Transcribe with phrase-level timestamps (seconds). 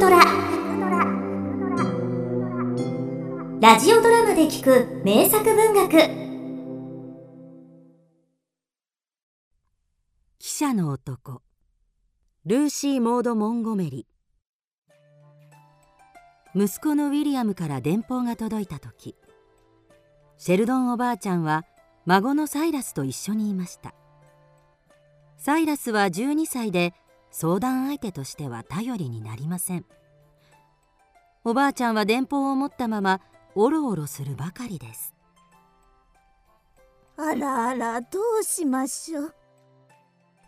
[0.00, 0.18] トラ。
[3.60, 5.90] ラジオドラマで聞く名作文学。
[10.38, 11.42] 記者の男。
[12.46, 14.06] ルーシー・モード・モンゴメリ。
[16.54, 19.14] 息子のウィリアムから電報が届いた時。
[20.38, 21.66] シェルドンおばあちゃんは
[22.06, 23.92] 孫のサイラスと一緒にいました。
[25.36, 26.94] サイラスは12歳で
[27.30, 29.84] 相談相手としては頼りになりません。
[31.44, 33.20] おばあちゃんは電報を持ったまま
[33.54, 35.14] おろおろするばかりです。
[37.16, 39.34] あらあらどうしましょう。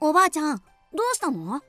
[0.01, 0.63] おばあちゃんど
[1.13, 1.63] うしたの？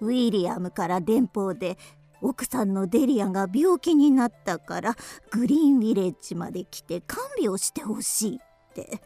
[0.00, 1.78] ウィリアムから電報で
[2.20, 4.96] 奥さんのデリアが病気になったから
[5.30, 9.00] グリーンヴィレッジまで来て看病してほしいって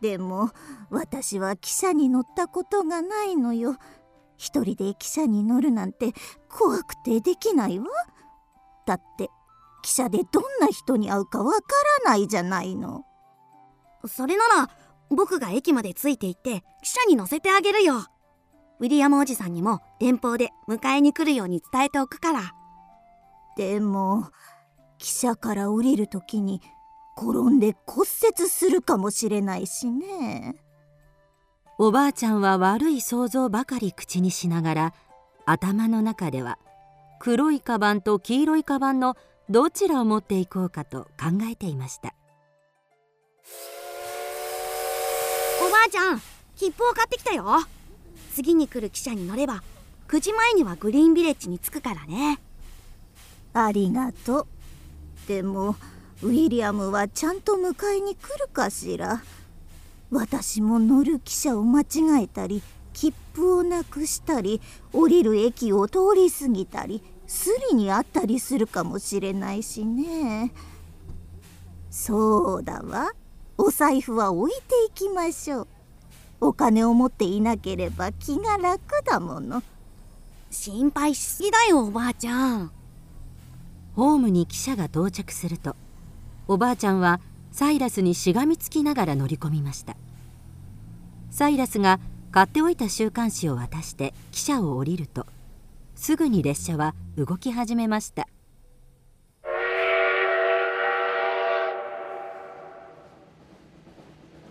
[0.00, 0.50] でも
[0.90, 3.76] 私は汽車に乗ったことがないのよ。
[4.36, 6.12] 一人で汽車に乗るなんて
[6.50, 7.86] 怖くてできないわ。
[8.86, 9.30] だって
[9.84, 11.58] 汽車でどんな人に会うかわか
[12.04, 13.04] らないじゃないの。
[14.06, 14.70] それなら
[15.08, 18.06] 僕が駅までついて行って汽車に乗せてあげるよ。
[18.78, 22.40] ウィリアムおじさんにも電報で迎えに来るように伝えておくから。
[23.56, 24.28] でも
[24.98, 26.60] 汽車から降りる時に
[27.16, 28.06] 転んで骨
[28.38, 30.56] 折するかもしれないしね
[31.78, 34.94] おばあちゃんは悪い想像ばかり口にしながら
[35.44, 36.58] 頭の中では
[37.18, 39.16] 黒いカバンと黄色いカバンの
[39.48, 42.14] どちらを持っていこうかと考えていました。
[45.64, 46.20] おばあちゃん
[46.56, 47.46] 切符を買ってきたよ。
[48.34, 49.62] 次に来る汽車に乗れば
[50.08, 52.40] 9時前にはグリーンビレッジに着くからね。
[53.54, 54.46] ありがとう。
[55.28, 55.76] でも
[56.22, 59.22] ウィリアムはちゃんと迎えに来るかしら。
[60.10, 64.60] 私も乗る汽車を間違えたり切符をなくしたり
[64.92, 70.52] 降りる駅を通り過ぎたりスリにあったりするかもしれないしね。
[71.90, 73.12] そうだわ。
[73.58, 75.68] お財布は置いていきましょう。
[76.40, 79.62] お金を持っていなければ気が楽だもの。
[80.50, 82.70] 心配しすぎだよおばあちゃん。
[83.94, 85.74] ホームに汽車が到着すると
[86.48, 87.20] おばあちゃんは
[87.50, 89.96] サイラスにしがみつきながら乗り込みました。
[91.30, 91.98] サイラスが
[92.30, 95.26] 買っておいた週刊誌を渡して汽車を降りると
[95.94, 98.28] すぐに列車は動き始めました。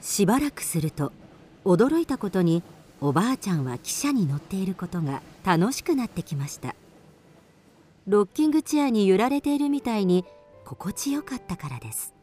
[0.01, 1.11] しばらくすると
[1.63, 2.61] 驚いたことに
[3.01, 6.75] おばあちゃんは汽車に乗っていることが楽しくなってきました。
[8.07, 10.25] ロッキングチェアに揺られているみたいに
[10.65, 12.13] 心地よかったからです。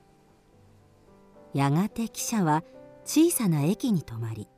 [1.54, 2.64] やがて汽車は
[3.04, 4.48] 小さな駅に止まり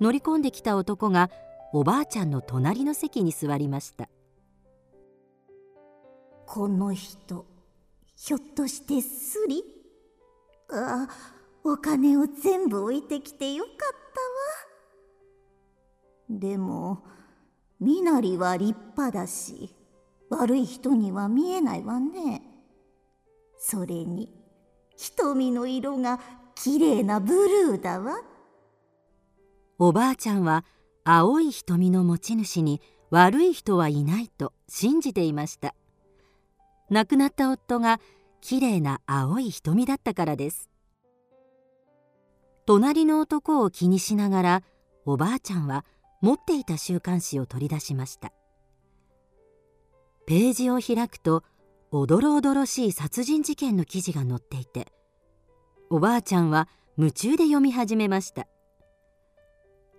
[0.00, 1.30] 乗り込んできた男が
[1.72, 4.08] おばあちゃんの隣の席に座りました。
[6.46, 7.46] この人
[8.16, 9.64] ひょっとしてスリ？
[10.72, 11.08] あ
[11.64, 13.74] お金を全部置いてきてよかっ
[16.28, 16.38] たわ。
[16.40, 17.04] でも
[17.80, 19.74] 身なりは立派だし
[20.28, 22.39] 悪い人には見えないわね。
[23.62, 24.32] それに
[24.96, 26.18] 瞳の色が
[26.54, 28.22] きれいなブルーだわ。
[29.78, 30.64] おばあちゃんは
[31.04, 35.74] 青い瞳の持ち主に悪い人はいないと信じていました。
[36.88, 38.00] 亡くなった夫が
[38.40, 40.70] きれいな青い瞳だったからです。
[42.64, 44.62] 隣の男を気にしながら
[45.04, 45.84] おばあちゃんは
[46.22, 48.32] 持っていた週刊誌を取り出しました。
[50.24, 51.42] ページを開くと
[51.92, 54.86] おどろおどろしい殺人事件の記事が載っていて
[55.90, 58.46] おばあちゃんは夢中で読み始めました。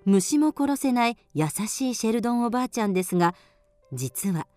[0.06, 3.35] 虫も殺せない優しいシェルドンおばあちゃんですが
[3.91, 4.47] 実は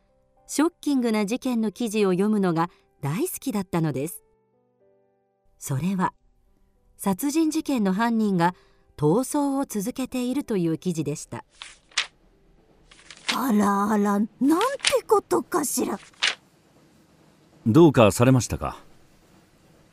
[0.47, 2.71] ショッキングな事件の記事を読むのが
[3.03, 4.23] 大好きだったのです。
[5.59, 6.13] それは
[6.97, 8.55] 殺人事件の犯人が
[8.97, 11.45] 逃走を続けているという記事でした。
[13.37, 14.33] あらあらなんて
[15.05, 15.99] ことかしら。
[17.67, 18.77] どうかされましたか？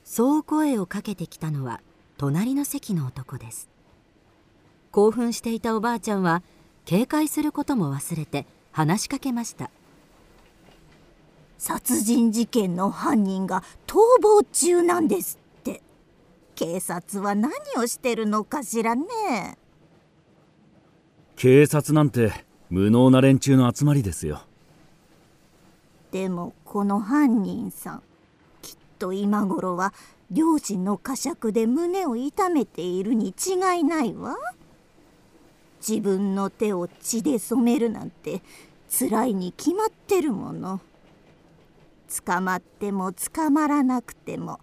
[0.04, 1.80] そう声をかけてきたのは
[2.18, 3.70] 隣の席の男です。
[4.92, 6.44] 興奮していたおばあちゃんは
[6.84, 9.70] 警戒することも忘れて話しかけました。
[11.58, 15.82] 殺人事件の犯人が逃亡中なんですって。
[16.56, 19.58] 警察は何をしてるのかしらね。
[21.38, 22.34] 警察なんて
[22.70, 24.42] 無能な連中の集まりですよ。
[26.12, 28.04] でもこの犯人さん
[28.62, 29.94] きっと今頃は
[30.32, 34.38] 両親の呵責で胸を痛めているに違いないわ。
[35.86, 38.42] 自分の手を血で染めるなんて
[38.90, 40.80] 辛いに決まってるもの。
[42.26, 44.62] 捕まっても捕まらなくても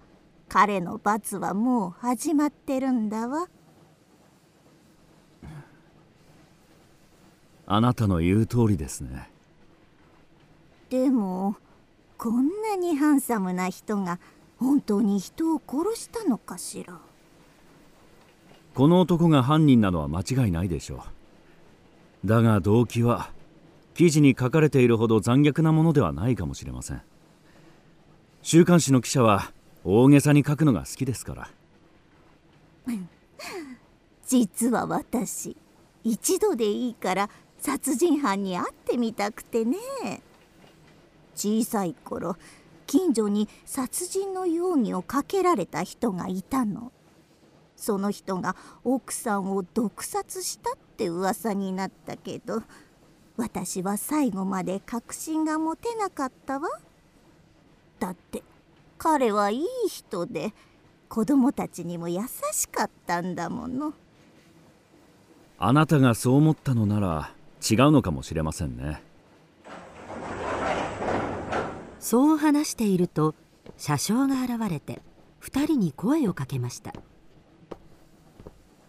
[0.49, 3.51] 彼の罰はもう始まってるんだわ。
[7.67, 9.31] あなたの言う通りですね。
[10.89, 11.57] でも
[12.19, 14.19] こんなにハンサムな人が
[14.59, 16.99] 本当に人を殺したのかしら？
[18.75, 21.05] この男が犯人なのは間違いないでしょ
[22.25, 22.27] う。
[22.27, 23.31] だが動機は
[23.95, 27.03] 記事に書かれているほど残虐なものではないかもしれません。
[28.43, 29.53] 週刊誌の記者は
[29.85, 31.49] 大げさに書くのが好きですから。
[34.27, 35.57] 実は私
[36.05, 39.77] 一度でいいから殺人犯に会ってみたくてね
[41.39, 42.37] 小さい頃
[42.89, 46.91] 近所に殺人の容疑をかけられた人がいたの。
[47.77, 52.65] その人が奥さんを毒殺したって噂になったけど
[53.37, 56.69] 私は最後まで確信が持てなかったわ。
[58.01, 58.43] だって
[58.99, 60.53] 彼はいい人で
[61.09, 63.93] 子供たちにも優しかったんだもの。
[65.61, 67.33] あなたがそう思ったのなら
[67.71, 69.03] 違うのかもしれませんね。
[72.01, 73.35] そう話していると
[73.77, 75.03] 車掌が現れて
[75.43, 76.93] 2人に声をかけました。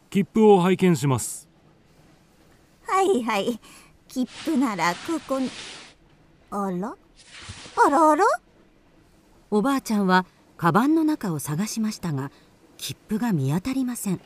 [0.10, 1.48] 切符を拝見します。
[2.88, 3.60] はいはい。
[4.08, 5.50] 切符ならここに。
[6.50, 6.96] あら？
[7.86, 8.26] あらあら？
[9.52, 10.26] おばあちゃんは
[10.58, 12.32] カバンの中を探しましたが
[12.78, 14.22] 切符が見当たりません。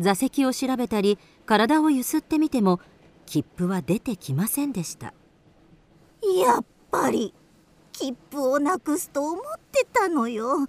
[0.00, 2.80] 座席を調べたり体をゆすってみても
[3.26, 5.12] 切符は出てきませんでした。
[6.44, 7.34] やっぱり
[7.98, 10.68] 切符をなくすと思ってたのよ。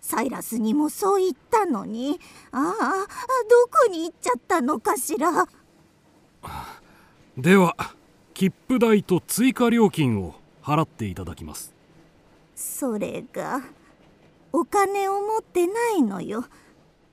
[0.00, 2.18] サイラスにもそう言ったのに。
[2.52, 5.46] ああどこに行っちゃったのかしら。
[7.36, 7.76] では
[8.32, 11.74] 切符代と追加料金を払っていただきます。
[12.56, 13.60] それが
[14.50, 16.46] お金を持ってないのよ。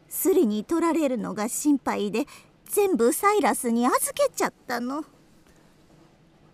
[0.08, 2.26] すりに取られるのが心配で
[2.66, 5.04] 全部サイラスに預けちゃったの。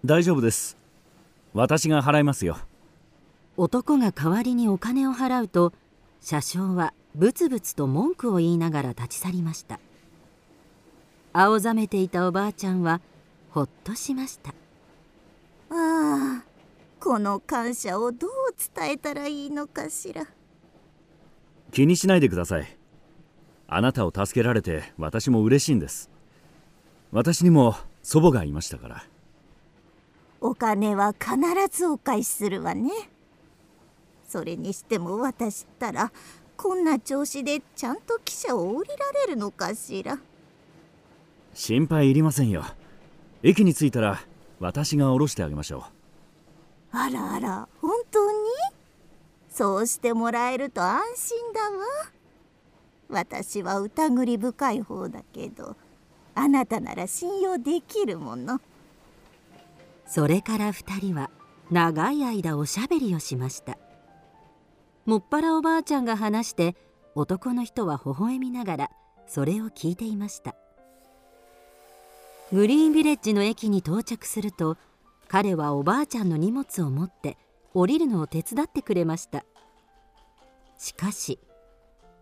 [0.04, 0.78] 大丈夫です。
[1.54, 2.58] 私が払いますよ
[3.60, 5.74] 男が代わりにお金を払うと
[6.22, 9.80] 車掌はブツブツと文句を言いながら立ち去りました。
[11.34, 13.02] 青ざめていたおばあちゃんは
[13.50, 14.52] ほっとしました。
[14.52, 14.54] あ
[15.72, 16.44] あ
[17.00, 18.30] この感謝をどう
[18.76, 20.28] 伝えたらいいのかしら。
[21.72, 22.78] 気にしないでください。
[23.68, 26.12] あなたを助けられて私も嬉しいんです。
[27.12, 29.04] 私にも祖母がいましたから。
[30.42, 31.36] お金は必
[31.76, 32.92] ずお返しするわね
[34.28, 36.12] それにしても私ったら
[36.58, 38.96] こんな調子でちゃんと汽車を降りら
[39.26, 40.20] れるのかしら。
[41.54, 42.64] 心配いりませんよ。
[43.44, 44.20] 駅に着いたら
[44.60, 46.98] 私が降ろしてあげましょう。
[46.98, 48.38] あらあら本当に？
[49.50, 51.86] そうしてもらえると安心だわ。
[53.10, 55.76] 私は疑り深い方だけど
[56.36, 58.60] あなたなら信用できるもの。
[60.06, 61.30] それから2人は
[61.70, 63.78] 長い間おしゃべりをしました
[65.08, 66.76] もっぱらおばあちゃんが話して
[67.16, 68.92] 男の人は微笑みながら
[69.26, 70.54] それを聞いていました。
[72.52, 74.78] グリーンビレッジの駅に到着すると
[75.30, 77.38] 彼はおばあちゃんの荷物を持って
[77.74, 79.46] 降りるのを手伝ってくれました。
[80.78, 81.40] しかし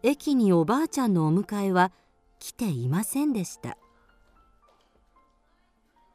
[0.04, 1.92] 駅におばあちゃんのお迎えは
[2.38, 3.80] 来ていませんでした。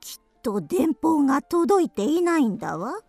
[0.00, 3.00] きっと電報が届いていないんだわ。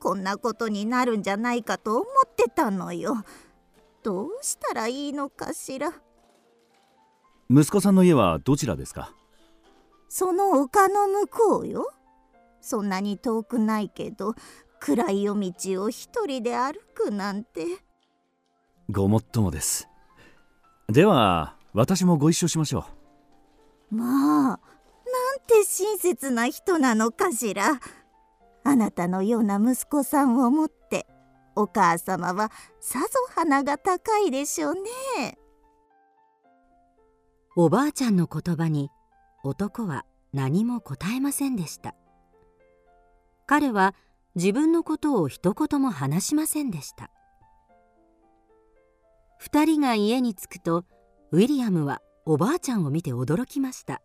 [0.00, 2.06] こんなことになるんじゃないかと思
[2.44, 3.24] ってたのよ。
[4.04, 5.92] どうしたらいいのかしら。
[7.50, 9.12] 息子さんの家はどちらですか？
[10.08, 11.92] その丘の向こうよ。
[12.60, 14.34] そんなに遠くないけど
[14.80, 17.66] 暗い夜道を一人で歩くなんて。
[18.90, 19.88] ごもっともです。
[20.88, 22.86] では私もご一緒しましょ
[23.90, 23.96] う。
[23.96, 24.06] まあ
[24.48, 24.58] なん
[25.46, 27.80] て親切な人なのかしら。
[28.64, 31.06] あなたのような息子さんを持って
[31.58, 35.36] お母様はさぞ鼻が高いでしょうね。
[37.56, 38.90] おばあちゃんの言葉に
[39.42, 41.96] 男は何も答えませんでした。
[43.46, 43.96] 彼は
[44.36, 47.10] 自分のことを一言も話しませんでした。
[49.42, 50.84] 2人が家に着くと
[51.32, 54.00] ウィリアムはおばあちゃんを見て驚きました。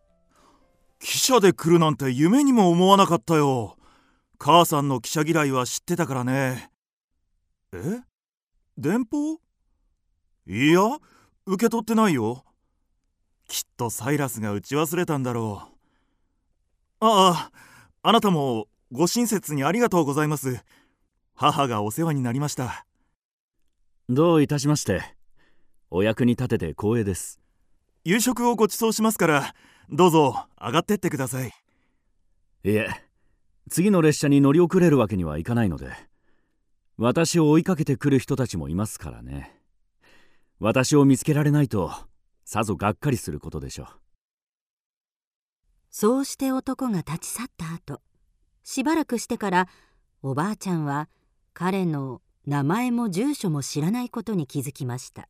[1.00, 3.76] 汽車で来るなんて夢にも思わなかったよ。
[4.40, 6.73] 母さんの汽車嫌いは知ってたからね
[7.78, 8.02] え？
[8.78, 9.40] 電報？
[10.46, 10.98] いや
[11.46, 12.44] 受け取ってないよ。
[13.48, 15.62] きっとサイラスが打ち忘れたんだろ
[17.00, 17.06] う。
[17.06, 17.50] ああ
[18.02, 20.60] あなたもご親切にありがとうございます。
[21.34, 22.86] 母がお世話になりました。
[24.08, 25.02] どういたしまして。
[25.90, 27.40] お役に立てて光栄です。
[28.04, 29.54] 夕食をご馳走しますから
[29.90, 31.52] どうぞ上がってってください。
[32.64, 32.88] いえ
[33.70, 35.92] 次の列車に乗り遅れるわけにはいかないので
[36.96, 39.60] 私を追いかけてくる人たちもいますからね。
[40.60, 41.90] 私を見つけられないと
[42.44, 43.86] さぞがっかりすることでしょう。
[45.90, 48.00] そうして男が立ち去った後
[48.62, 49.68] しばらくしてから
[50.22, 51.08] おばあちゃんは
[51.52, 55.28] 彼の名前も住所も知らないことに気づきました。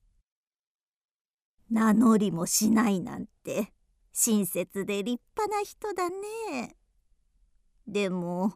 [1.71, 3.73] 名乗りもしないなんて
[4.13, 6.77] 親切で立派な人だね。
[7.87, 8.53] でも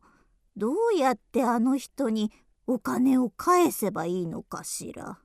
[0.57, 2.33] どうやってあの人に
[2.71, 5.17] お金を返せばいいのかしら？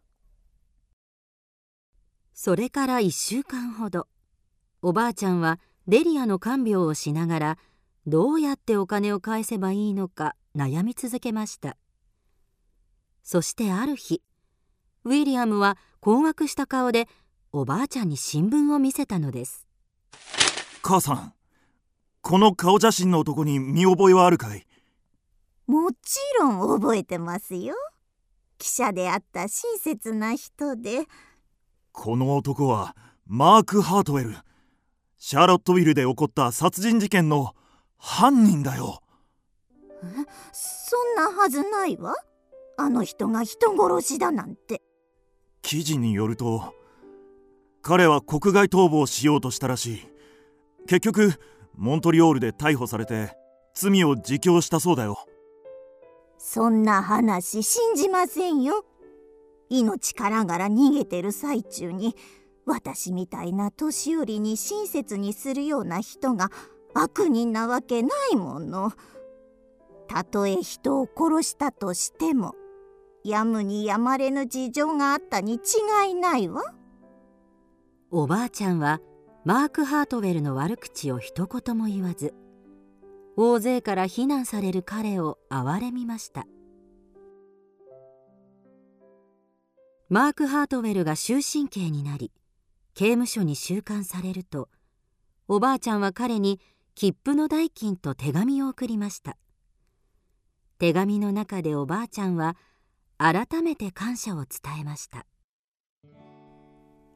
[2.34, 4.08] それから1週間ほど。
[4.82, 7.58] おばあちゃんはデリアの看病をしながら
[8.08, 11.76] どうやってお金を返せばいいのか悩み続けました。
[13.24, 14.22] そしてある日
[15.04, 17.10] ウィリアムは困惑した顔で
[17.52, 19.68] おばあちゃんに新聞を見せたのです。
[20.82, 21.34] 母さん
[22.22, 24.66] この顔写真の男に見覚えはあるかい？
[25.68, 27.76] もちろん覚えてますよ。
[28.58, 31.06] 記者であった親切な人で。
[31.92, 34.36] この男はマーク・ハートウェル。
[35.18, 37.54] シャーロットウィルで起こった殺人事件の
[37.98, 39.02] 犯人だよ。
[40.52, 42.14] そんなはずないわ。
[42.78, 44.82] あの人が人殺しだなんて。
[45.62, 46.74] 記事によると
[47.82, 50.08] 彼は国外逃亡しようとしたらしい。
[50.88, 51.34] 結局
[51.76, 53.38] モントリオールで逮捕されて
[53.74, 55.26] 罪を自供したそうだよ
[56.46, 58.84] そんな話信じませんよ。
[59.70, 62.18] 命からがら逃げてる最中に
[62.66, 66.50] 私みたいな年寄りに親切にするような人が
[66.94, 68.92] 悪人なわけないもの。
[70.10, 72.56] たとえ人を殺したとしても
[73.24, 76.62] やむにやまれぬ事情があったに違いないわ。
[78.12, 79.00] おばあちゃんは
[79.46, 82.34] マーク・ハートウェルの悪口を一言も言わず
[83.36, 86.46] 大勢から非難される彼を憐れみました。
[90.10, 92.32] マーク・ハートウェルが終身刑になり
[92.94, 94.70] 刑務所に収監されると
[95.48, 96.60] おばあちゃんは彼に
[96.94, 99.38] 切符の代金と手紙を送りました。
[100.78, 102.56] 手紙の中でおばあちゃんは
[103.18, 105.26] 改めて感謝を伝えました。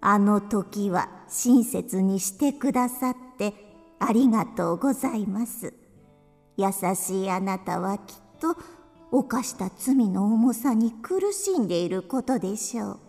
[0.02, 3.54] あの時は親切にしてくださって
[4.00, 5.87] ありがとうございます。
[6.58, 8.58] 優しいあなたはきっと
[9.12, 13.00] 犯した罪の重さに苦しんでいることでしょう。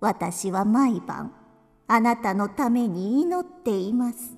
[0.00, 1.32] 私は毎晩
[1.86, 4.36] あなたのために祈っています。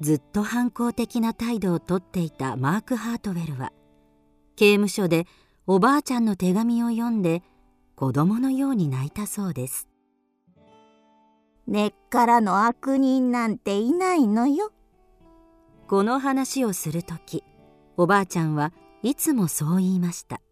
[0.00, 3.72] ずっと反抗的な態度をとっていたマーク・ハートウェルは
[4.54, 5.26] 刑務所で
[5.66, 7.42] おばあちゃんの手紙を読んで
[7.96, 9.88] 子供のように泣いたそうです。
[11.66, 14.72] 根っからの悪人なんていないのよ
[15.88, 17.42] この話をする時
[17.96, 20.42] おばあちゃんはいつもそう言いました。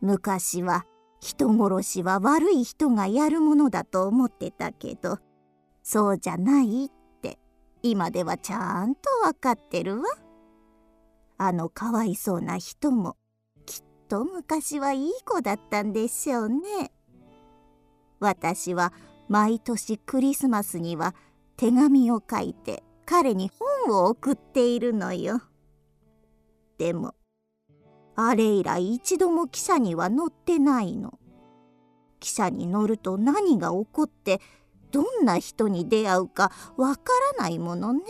[0.00, 0.86] 昔は
[1.20, 5.18] 人殺しは悪い人がやるものだと思ってたけど
[5.82, 6.88] そうじゃないっ
[7.20, 7.38] て
[7.82, 10.04] 今ではちゃんとわかってるわ。
[11.36, 13.18] あのかわいそうな人も
[13.66, 16.90] きっと昔はいい子だったんでしょうね。
[18.18, 18.94] 私は
[19.28, 21.14] 毎年クリスマスには
[21.58, 23.50] 手紙を書いて彼に
[23.86, 25.42] 本を送っているのよ。
[26.78, 27.14] でも
[28.16, 31.18] あれ以来一度も汽車には乗ってないの。
[32.20, 34.40] 汽車に乗ると何が起こって
[34.90, 37.02] どんな人に出会うかわか
[37.36, 38.02] らないものね。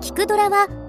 [0.00, 0.85] 聞くドラは